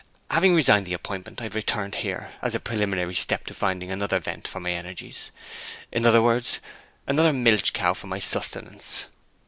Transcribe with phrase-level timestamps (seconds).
[0.31, 4.17] Having resigned the appointment I have returned here, as a preliminary step to finding another
[4.17, 5.29] vent for my energies;
[5.91, 6.59] in other words,
[7.05, 9.05] another milch cow for my sustenance.